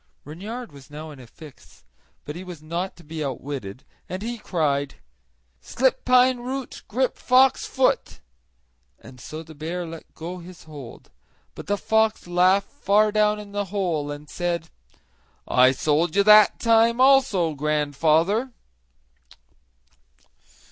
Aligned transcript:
Reynard 0.25 0.71
was 0.71 0.89
now 0.89 1.11
in 1.11 1.19
a 1.19 1.27
fix; 1.27 1.85
but 2.25 2.35
he 2.35 2.43
was 2.43 2.63
not 2.63 2.95
to 2.95 3.03
be 3.03 3.23
outwitted, 3.23 3.83
and 4.09 4.23
he 4.23 4.39
cried: 4.39 4.95
"Slip 5.59 6.03
pine 6.05 6.39
root, 6.39 6.81
grip 6.87 7.19
fox 7.19 7.67
foot," 7.67 8.19
and 8.99 9.19
so 9.21 9.43
the 9.43 9.53
bear 9.53 9.85
let 9.85 10.15
go 10.15 10.39
his 10.39 10.63
hold; 10.63 11.11
but 11.53 11.67
the 11.67 11.77
fox 11.77 12.25
laughed 12.25 12.71
far 12.71 13.11
down 13.11 13.39
in 13.39 13.51
the 13.51 13.65
hole 13.65 14.09
and 14.09 14.27
said: 14.27 14.69
"I 15.47 15.71
sold 15.71 16.15
you 16.15 16.23
that 16.23 16.59
time, 16.59 16.99
also, 16.99 17.53
grandfather!" 17.53 18.53